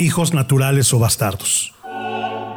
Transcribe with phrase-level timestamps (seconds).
[0.00, 1.74] hijos naturales o bastardos.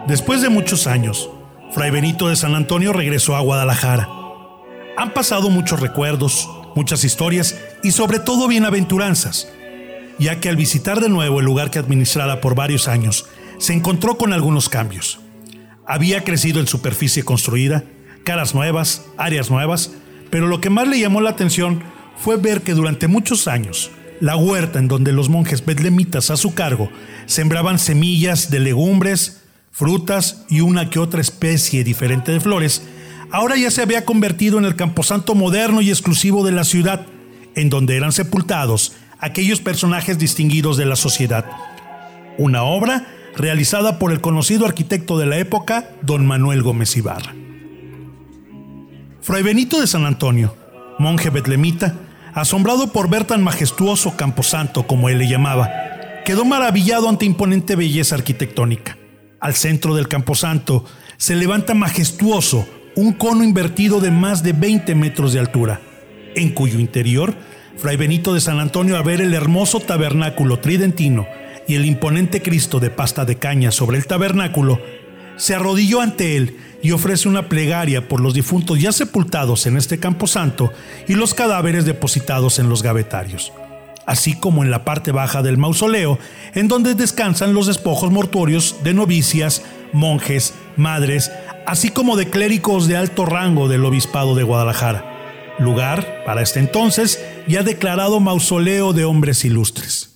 [0.08, 1.30] Después de muchos años,
[1.72, 4.08] Fray Benito de San Antonio regresó a Guadalajara.
[4.98, 9.50] Han pasado muchos recuerdos, muchas historias y sobre todo bienaventuranzas,
[10.20, 13.26] ya que al visitar de nuevo el lugar que administrara por varios años,
[13.58, 15.20] se encontró con algunos cambios.
[15.86, 17.84] Había crecido en superficie construida,
[18.24, 19.92] caras nuevas, áreas nuevas,
[20.30, 21.84] pero lo que más le llamó la atención
[22.16, 23.92] fue ver que durante muchos años,
[24.24, 26.90] la huerta en donde los monjes bedlemitas a su cargo
[27.26, 32.84] sembraban semillas de legumbres, frutas y una que otra especie diferente de flores,
[33.32, 37.06] ahora ya se había convertido en el camposanto moderno y exclusivo de la ciudad,
[37.56, 41.44] en donde eran sepultados aquellos personajes distinguidos de la sociedad.
[42.38, 47.36] Una obra realizada por el conocido arquitecto de la época, don Manuel Gómez Ibarra.
[49.20, 50.56] Fray Benito de San Antonio,
[50.98, 51.94] monje betlemita,
[52.34, 55.70] asombrado por ver tan majestuoso camposanto como él le llamaba,
[56.26, 58.98] quedó maravillado ante imponente belleza arquitectónica.
[59.40, 60.86] Al centro del camposanto
[61.18, 65.82] se levanta majestuoso un cono invertido de más de 20 metros de altura,
[66.36, 67.36] en cuyo interior
[67.78, 71.26] Fray Benito de San Antonio a ver el hermoso tabernáculo tridentino
[71.68, 74.80] y el imponente Cristo de pasta de caña sobre el tabernáculo,
[75.38, 80.00] se arrodilló ante él y ofrece una plegaria por los difuntos ya sepultados en este
[80.00, 80.72] camposanto
[81.08, 83.54] y los cadáveres depositados en los gavetarios,
[84.06, 86.20] así como en la parte baja del mausoleo,
[86.54, 91.32] en donde descansan los despojos mortuorios de novicias, monjes, madres,
[91.66, 97.24] así como de clérigos de alto rango del obispado de Guadalajara, lugar, para este entonces,
[97.48, 100.10] ya declarado mausoleo de hombres ilustres.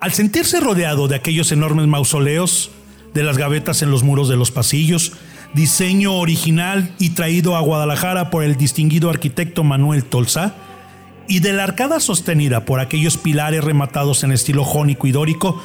[0.00, 2.70] Al sentirse rodeado de aquellos enormes mausoleos,
[3.14, 5.12] de las gavetas en los muros de los pasillos,
[5.54, 10.54] diseño original y traído a Guadalajara por el distinguido arquitecto Manuel Tolsa,
[11.28, 15.62] y de la arcada sostenida por aquellos pilares rematados en estilo jónico y dórico,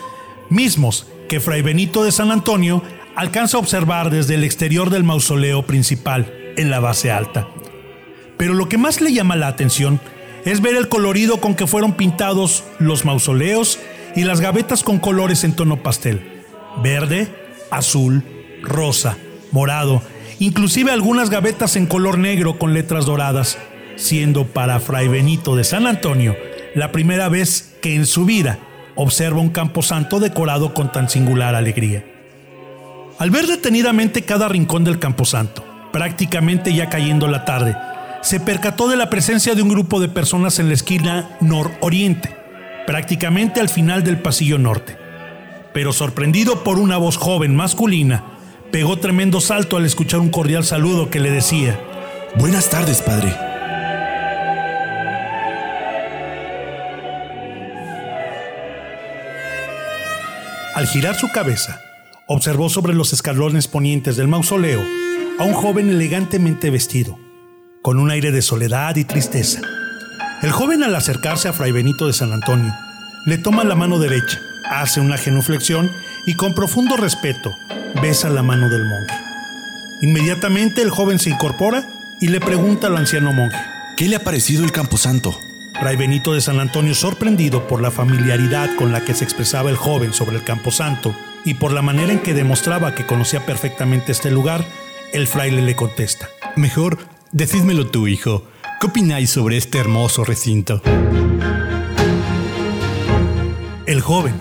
[0.49, 2.83] mismos que Fray Benito de San Antonio
[3.16, 7.47] alcanza a observar desde el exterior del mausoleo principal, en la base alta.
[8.38, 10.00] Pero lo que más le llama la atención
[10.45, 13.79] es ver el colorido con que fueron pintados los mausoleos
[14.16, 16.34] y las gavetas con colores en tono pastel.
[16.81, 17.28] Verde,
[17.72, 18.24] azul,
[18.62, 19.18] rosa,
[19.52, 20.02] morado,
[20.40, 23.58] inclusive algunas gavetas en color negro con letras doradas,
[23.96, 26.36] siendo para Fray Benito de San Antonio
[26.74, 28.59] la primera vez que en su vida
[28.96, 32.03] observa un camposanto decorado con tan singular alegría.
[33.18, 35.63] Al ver detenidamente cada rincón del camposanto,
[35.94, 37.78] prácticamente ya cayendo la tarde,
[38.22, 42.36] se percató de la presencia de un grupo de personas en la esquina nororiente,
[42.86, 45.04] prácticamente al final del pasillo norte.
[45.75, 48.24] Pero sorprendido por una voz joven masculina,
[48.72, 51.78] pegó tremendo salto al escuchar un cordial saludo que le decía,
[52.38, 53.36] Buenas tardes, padre.
[60.75, 61.81] Al girar su cabeza,
[62.25, 64.81] observó sobre los escalones ponientes del mausoleo
[65.40, 67.19] a un joven elegantemente vestido,
[67.81, 69.59] con un aire de soledad y tristeza.
[70.42, 72.74] El joven al acercarse a Fray Benito de San Antonio,
[73.25, 75.91] le toma la mano derecha, hace una genuflexión
[76.25, 77.55] y con profundo respeto
[78.01, 79.15] besa la mano del monje.
[80.01, 81.87] Inmediatamente el joven se incorpora
[82.19, 83.57] y le pregunta al anciano monje,
[83.97, 85.37] ¿qué le ha parecido el camposanto?
[85.79, 89.75] Fray Benito de San Antonio, sorprendido por la familiaridad con la que se expresaba el
[89.75, 94.31] joven sobre el camposanto y por la manera en que demostraba que conocía perfectamente este
[94.31, 94.65] lugar,
[95.13, 96.29] el fraile le contesta.
[96.55, 96.97] Mejor,
[97.31, 98.47] decídmelo tú, hijo.
[98.79, 100.81] ¿Qué opináis sobre este hermoso recinto?
[103.85, 104.33] El joven,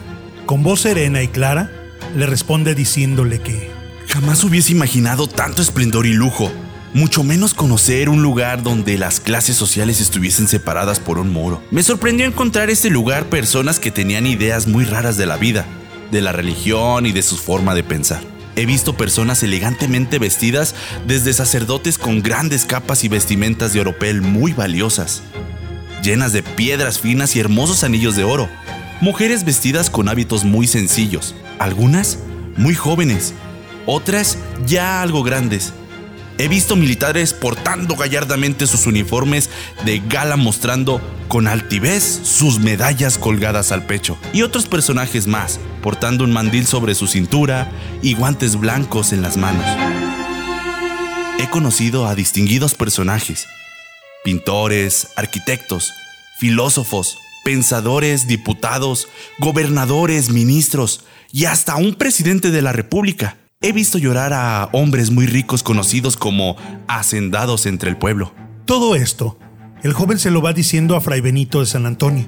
[0.47, 1.71] con voz serena y clara,
[2.16, 3.71] le responde diciéndole que
[4.09, 6.53] jamás hubiese imaginado tanto esplendor y lujo,
[6.93, 11.62] mucho menos conocer un lugar donde las clases sociales estuviesen separadas por un muro.
[11.71, 15.66] Me sorprendió encontrar este lugar personas que tenían ideas muy raras de la vida,
[16.12, 18.21] de la religión y de su forma de pensar.
[18.56, 20.77] He visto personas elegantemente vestidas,
[21.09, 25.22] desde sacerdotes con grandes capas y vestimentas de oropel muy valiosas,
[26.04, 28.48] llenas de piedras finas y hermosos anillos de oro.
[29.00, 32.18] Mujeres vestidas con hábitos muy sencillos, algunas
[32.56, 33.34] muy jóvenes,
[33.86, 35.72] otras ya algo grandes.
[36.38, 39.50] He visto militares portando gallardamente sus uniformes
[39.84, 44.16] de gala mostrando con altivez sus medallas colgadas al pecho.
[44.32, 47.70] Y otros personajes más, portando un mandil sobre su cintura
[48.02, 49.66] y guantes blancos en las manos.
[51.38, 53.46] He conocido a distinguidos personajes,
[54.24, 55.92] pintores, arquitectos,
[56.38, 59.08] filósofos, pensadores, diputados,
[59.38, 63.36] gobernadores, ministros y hasta un presidente de la República.
[63.60, 66.56] He visto llorar a hombres muy ricos conocidos como
[66.88, 68.34] hacendados entre el pueblo.
[68.64, 69.38] Todo esto,
[69.82, 72.26] el joven se lo va diciendo a Fray Benito de San Antonio,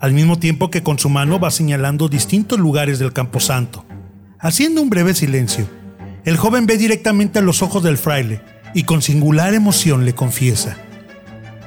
[0.00, 3.84] al mismo tiempo que con su mano va señalando distintos lugares del camposanto.
[4.38, 5.68] Haciendo un breve silencio,
[6.24, 8.40] el joven ve directamente a los ojos del fraile
[8.74, 10.76] y con singular emoción le confiesa.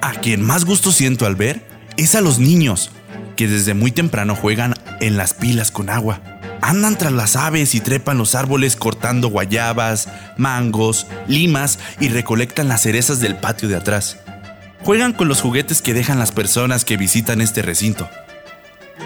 [0.01, 1.68] A quien más gusto siento al ver
[2.03, 2.91] es a los niños,
[3.35, 6.21] que desde muy temprano juegan en las pilas con agua.
[6.61, 10.07] Andan tras las aves y trepan los árboles cortando guayabas,
[10.37, 14.17] mangos, limas y recolectan las cerezas del patio de atrás.
[14.81, 18.09] Juegan con los juguetes que dejan las personas que visitan este recinto.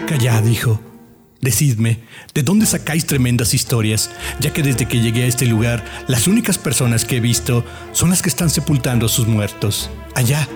[0.06, 0.80] Callad, hijo.
[1.40, 2.00] Decidme,
[2.32, 4.10] ¿de dónde sacáis tremendas historias?
[4.40, 8.10] Ya que desde que llegué a este lugar, las únicas personas que he visto son
[8.10, 9.90] las que están sepultando a sus muertos.
[10.14, 10.48] Allá,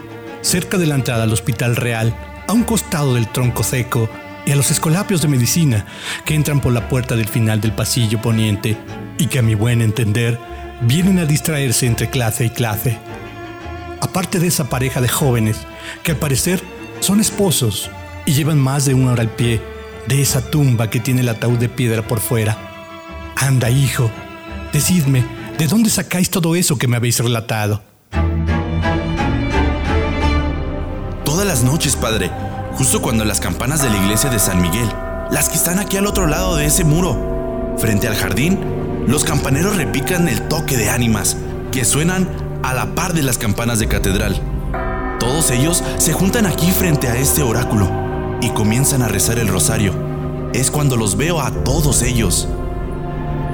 [0.48, 2.16] cerca de la entrada al Hospital Real,
[2.46, 4.08] a un costado del tronco seco,
[4.46, 5.84] y a los escolapios de medicina
[6.24, 8.78] que entran por la puerta del final del pasillo poniente
[9.18, 10.38] y que a mi buen entender
[10.80, 12.96] vienen a distraerse entre clase y clase.
[14.00, 15.58] Aparte de esa pareja de jóvenes
[16.02, 16.62] que al parecer
[17.00, 17.90] son esposos
[18.24, 19.60] y llevan más de una hora al pie
[20.06, 22.56] de esa tumba que tiene el ataúd de piedra por fuera.
[23.36, 24.10] Anda, hijo,
[24.72, 25.26] decidme,
[25.58, 27.82] ¿de dónde sacáis todo eso que me habéis relatado?
[31.62, 32.30] Noches, padre,
[32.74, 34.88] justo cuando las campanas de la iglesia de San Miguel,
[35.30, 38.58] las que están aquí al otro lado de ese muro, frente al jardín,
[39.06, 41.36] los campaneros repican el toque de ánimas,
[41.72, 42.28] que suenan
[42.62, 44.40] a la par de las campanas de catedral.
[45.18, 47.88] Todos ellos se juntan aquí frente a este oráculo
[48.40, 49.92] y comienzan a rezar el rosario.
[50.52, 52.48] Es cuando los veo a todos ellos.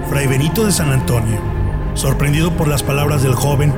[0.09, 1.39] Fray Benito de San Antonio,
[1.95, 3.73] sorprendido por las palabras del joven,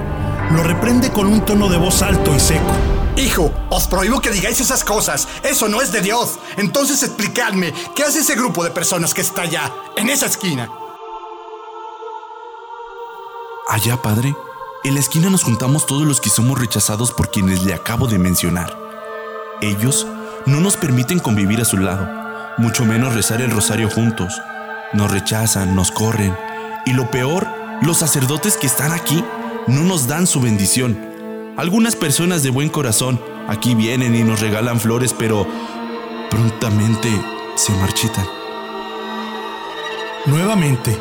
[0.53, 2.96] lo reprende con un tono de voz alto y seco.
[3.17, 5.27] Hijo, os prohíbo que digáis esas cosas.
[5.43, 6.39] Eso no es de Dios.
[6.57, 10.71] Entonces explicadme, ¿qué hace ese grupo de personas que está allá, en esa esquina?
[13.69, 14.37] Allá, padre,
[14.85, 18.19] en la esquina nos juntamos todos los que somos rechazados por quienes le acabo de
[18.19, 18.79] mencionar.
[19.63, 20.07] Ellos
[20.45, 22.07] no nos permiten convivir a su lado,
[22.59, 24.41] mucho menos rezar el rosario juntos.
[24.93, 26.37] Nos rechazan, nos corren.
[26.85, 27.49] Y lo peor,
[27.83, 29.25] los sacerdotes que están aquí
[29.67, 31.06] no nos dan su bendición.
[31.57, 33.19] Algunas personas de buen corazón
[33.49, 35.47] aquí vienen y nos regalan flores, pero
[36.29, 37.09] prontamente
[37.55, 38.27] se marchitan.
[40.27, 40.99] Nuevamente,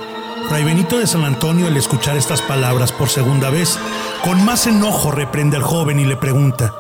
[0.48, 3.78] Fray Benito de San Antonio, al escuchar estas palabras por segunda vez,
[4.24, 6.74] con más enojo reprende al joven y le pregunta,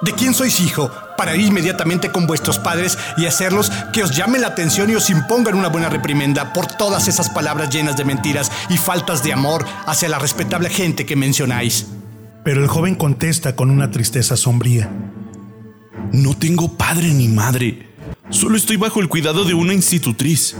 [0.00, 0.90] ¿De quién sois hijo?
[1.16, 5.10] Para ir inmediatamente con vuestros padres y hacerlos que os llamen la atención y os
[5.10, 9.64] impongan una buena reprimenda por todas esas palabras llenas de mentiras y faltas de amor
[9.86, 11.86] hacia la respetable gente que mencionáis.
[12.44, 14.90] Pero el joven contesta con una tristeza sombría.
[16.12, 17.86] No tengo padre ni madre.
[18.30, 20.56] Solo estoy bajo el cuidado de una institutriz.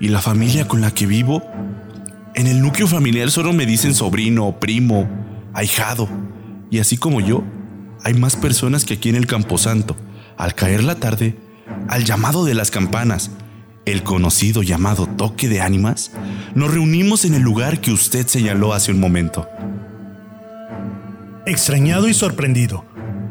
[0.00, 1.42] Y la familia con la que vivo,
[2.34, 5.08] en el núcleo familiar solo me dicen sobrino, primo,
[5.52, 6.08] ahijado.
[6.70, 7.44] Y así como yo,
[8.02, 9.96] hay más personas que aquí en el Camposanto.
[10.36, 11.36] Al caer la tarde,
[11.88, 13.30] al llamado de las campanas,
[13.86, 16.10] el conocido llamado toque de ánimas,
[16.56, 19.46] nos reunimos en el lugar que usted señaló hace un momento.
[21.46, 22.86] Extrañado y sorprendido,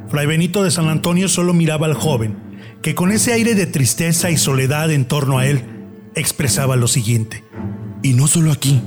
[0.08, 2.38] Fray Benito de San Antonio solo miraba al joven,
[2.84, 5.64] que con ese aire de tristeza y soledad en torno a él,
[6.14, 7.44] expresaba lo siguiente.
[8.04, 8.84] Y no solo aquí,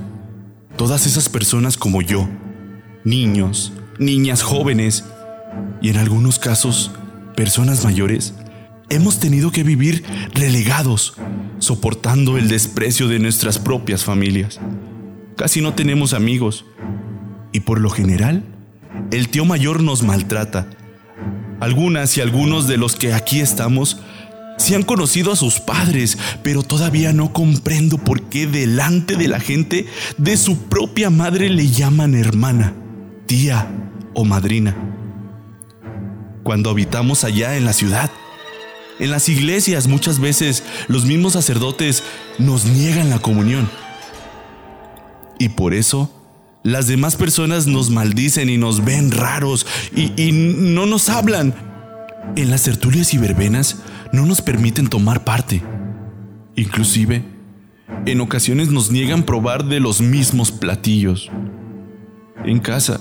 [0.77, 2.29] todas esas personas como yo,
[3.03, 5.05] niños, niñas jóvenes,
[5.83, 6.93] y en algunos casos,
[7.35, 8.33] personas mayores,
[8.91, 10.05] hemos tenido que vivir
[10.35, 11.15] relegados,
[11.59, 14.61] soportando el desprecio de nuestras propias familias.
[15.37, 16.65] Casi no tenemos amigos
[17.51, 18.56] y por lo general,
[19.11, 20.67] el tío mayor nos maltrata.
[21.61, 23.99] Algunas y algunos de los que aquí estamos
[24.59, 29.41] se han conocido a sus padres, pero todavía no comprendo por qué delante de la
[29.41, 29.87] gente
[30.17, 32.75] de su propia madre le llaman hermana,
[33.27, 33.69] tía
[34.15, 34.75] o madrina
[36.47, 38.09] cuando habitamos allá en la ciudad.
[39.01, 42.05] En las iglesias muchas veces los mismos sacerdotes
[42.39, 43.69] nos niegan la comunión.
[45.41, 46.09] Y por eso
[46.67, 51.55] las demás personas nos maldicen y nos ven raros y, no nos hablan.
[52.35, 53.83] En las tertulias y verbenas
[54.13, 55.63] no nos permiten tomar parte.
[56.57, 57.23] Inclusive,
[58.05, 61.31] en ocasiones nos niegan probar de los mismos platillos.
[62.45, 63.01] En casa,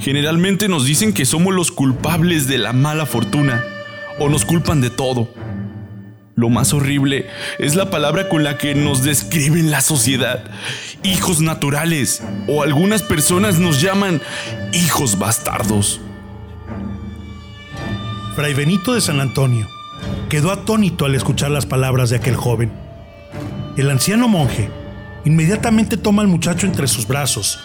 [0.00, 3.64] Generalmente nos dicen que somos los culpables de la mala fortuna
[4.18, 5.28] o nos culpan de todo.
[6.34, 7.26] Lo más horrible
[7.58, 10.44] es la palabra con la que nos describen la sociedad.
[11.02, 12.22] Hijos naturales.
[12.46, 14.20] O algunas personas nos llaman
[14.72, 16.00] hijos bastardos.
[18.34, 19.66] Fray Benito de San Antonio
[20.28, 22.70] quedó atónito al escuchar las palabras de aquel joven.
[23.76, 24.70] El anciano monje
[25.24, 27.58] inmediatamente toma al muchacho entre sus brazos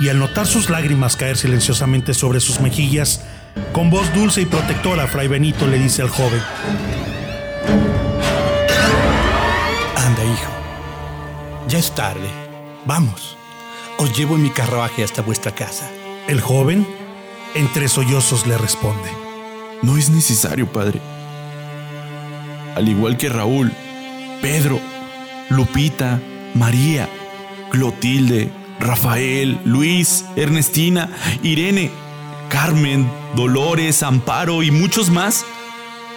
[0.00, 3.22] y al notar sus lágrimas caer silenciosamente sobre sus mejillas,
[3.72, 6.40] Con voz dulce y protectora, Fray Benito le dice al joven,
[9.96, 10.52] Anda, hijo.
[11.68, 12.43] Ya es tarde.
[12.86, 13.36] Vamos.
[13.98, 15.90] Os llevo en mi carruaje hasta vuestra casa.
[16.26, 16.86] el joven,
[17.54, 19.10] entre sollozos, le responde,
[19.82, 21.00] No es necesario, padre.
[22.74, 23.72] Al igual que Raúl,
[24.42, 24.80] Pedro,
[25.48, 26.20] Lupita,
[26.54, 27.08] María,
[27.70, 28.50] Clotilde,
[28.80, 31.10] Rafael, Luis, Ernestina,
[31.42, 31.90] Irene,
[32.48, 35.44] Carmen, Dolores, Amparo y muchos más,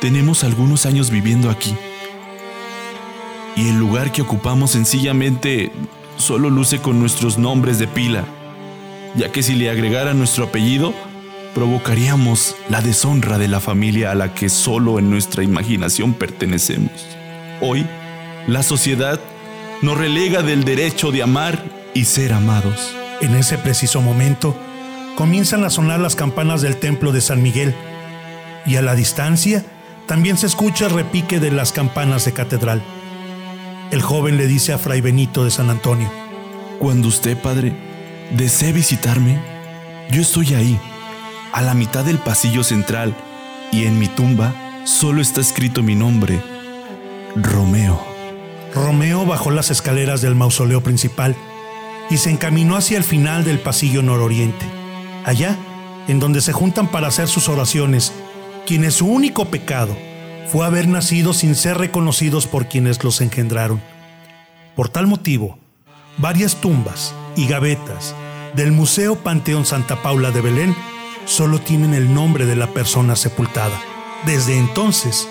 [0.01, 1.75] tenemos algunos años viviendo aquí.
[3.55, 5.71] Y el lugar que ocupamos sencillamente
[6.17, 8.25] solo luce con nuestros nombres de pila,
[9.15, 10.93] ya que si le agregara nuestro apellido,
[11.53, 16.91] provocaríamos la deshonra de la familia a la que solo en nuestra imaginación pertenecemos.
[17.61, 17.85] Hoy,
[18.47, 19.19] la sociedad
[19.81, 22.93] nos relega del derecho de amar y ser amados.
[23.21, 24.55] En ese preciso momento,
[25.15, 27.73] comienzan a sonar las campanas del templo de San Miguel
[28.65, 29.65] y a la distancia
[30.05, 32.81] también se escucha el repique de las campanas de catedral.
[33.89, 36.11] El joven le dice a Fray Benito de San Antonio,
[36.77, 37.73] Cuando usted, padre,
[38.31, 39.41] desee visitarme,
[40.11, 40.77] yo estoy ahí,
[41.53, 43.15] a la mitad del pasillo central,
[43.71, 44.53] y en mi tumba
[44.83, 46.41] solo está escrito mi nombre,
[47.35, 47.97] Romeo.
[48.75, 51.35] Romeo bajó las escaleras del mausoleo principal
[52.09, 54.65] y se encaminó hacia el final del pasillo nororiente,
[55.23, 55.55] allá
[56.09, 58.11] en donde se juntan para hacer sus oraciones,
[58.65, 59.95] quienes su único pecado
[60.51, 63.81] fue haber nacido sin ser reconocidos por quienes los engendraron.
[64.75, 65.57] Por tal motivo,
[66.17, 68.15] varias tumbas y gavetas
[68.55, 70.75] del Museo Panteón Santa Paula de Belén
[71.25, 73.79] solo tienen el nombre de la persona sepultada.
[74.25, 75.27] Desde entonces,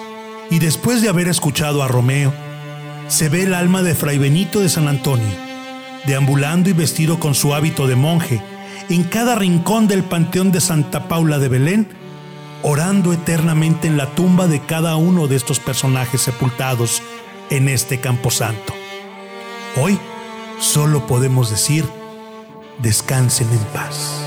[0.50, 2.32] y después de haber escuchado a Romeo,
[3.08, 5.34] se ve el alma de Fray Benito de San Antonio,
[6.06, 8.42] deambulando y vestido con su hábito de monje,
[8.88, 11.88] en cada rincón del Panteón de Santa Paula de Belén,
[12.62, 17.02] orando eternamente en la tumba de cada uno de estos personajes sepultados
[17.50, 18.74] en este camposanto.
[19.80, 19.98] Hoy
[20.60, 21.84] solo podemos decir,
[22.78, 24.25] descansen en paz.